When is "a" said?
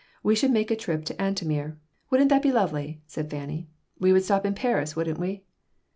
0.71-0.75